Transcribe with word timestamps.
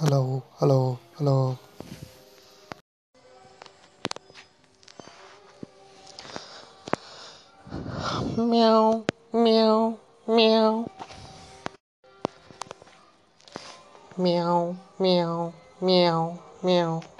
hello 0.00 0.42
hello 0.58 0.98
hello. 1.16 1.56
Meow 8.36 9.06
meow 9.32 9.96
meow. 10.26 10.90
Meow 14.18 14.76
meow 14.98 15.52
meow 15.80 16.38
meow. 16.64 17.13